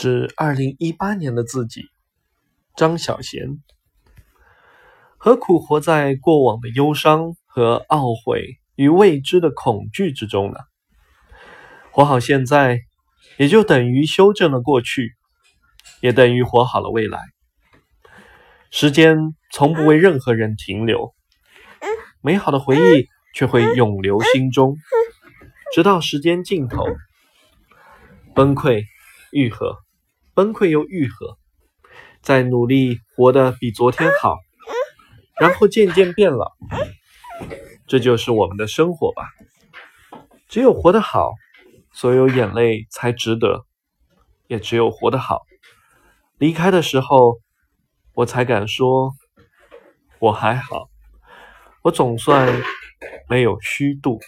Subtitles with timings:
[0.00, 1.82] 致二零一八年的自己，
[2.74, 3.58] 张小娴。
[5.18, 10.58] 何苦活在过往的忧伤和懊悔与未知的恐惧之中呢？
[11.90, 12.80] 活好现在，
[13.36, 15.16] 也就等于修正了过去，
[16.00, 17.20] 也等于活好了未来。
[18.70, 19.18] 时间
[19.52, 21.14] 从不为任何人停留，
[22.22, 24.78] 美好的回忆却会永留心中，
[25.74, 26.86] 直到时间尽头，
[28.34, 28.86] 崩溃。
[29.32, 29.78] 愈合，
[30.34, 31.38] 崩溃又愈合，
[32.22, 34.36] 再努力活得比昨天好，
[35.40, 36.52] 然后渐渐变老，
[37.86, 39.24] 这就是我们的生活吧。
[40.48, 41.32] 只有活得好，
[41.92, 43.64] 所有眼泪才值得；
[44.46, 45.42] 也只有活得好，
[46.38, 47.38] 离开的时候，
[48.14, 49.12] 我才敢说
[50.18, 50.88] 我还好，
[51.82, 52.62] 我总算
[53.28, 54.20] 没有虚度。